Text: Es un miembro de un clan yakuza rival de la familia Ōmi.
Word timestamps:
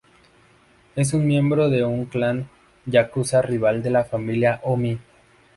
Es 0.95 1.13
un 1.13 1.27
miembro 1.27 1.69
de 1.69 1.83
un 1.83 2.05
clan 2.05 2.49
yakuza 2.87 3.43
rival 3.43 3.83
de 3.83 3.91
la 3.91 4.03
familia 4.03 4.59
Ōmi. 4.63 4.97